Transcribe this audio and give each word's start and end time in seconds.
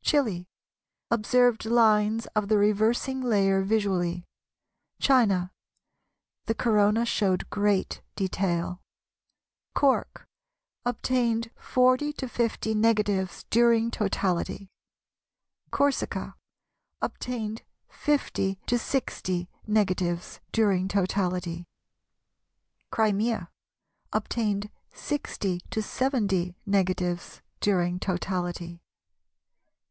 Chili, 0.00 0.46
Observed 1.10 1.64
lines 1.64 2.26
of 2.36 2.48
the 2.48 2.58
reversing 2.58 3.22
layer 3.22 3.62
visually. 3.62 4.26
China, 4.98 5.52
The 6.46 6.54
Corona 6.54 7.06
showed 7.06 7.48
great 7.50 8.02
detail. 8.14 8.82
Cork, 9.74 10.26
Obtained 10.84 11.50
40 11.56 12.12
50 12.12 12.74
negatives 12.74 13.46
during 13.48 13.90
totality. 13.90 14.70
Corsica, 15.70 16.34
Obtained 17.00 17.62
50 17.88 18.60
60 18.68 19.48
negatives 19.66 20.40
during 20.52 20.88
totality. 20.88 21.66
Crimea, 22.90 23.50
Obtained 24.12 24.70
60 24.92 25.60
70 25.70 26.54
negatives 26.66 27.40
during 27.60 27.98
totality. 27.98 28.82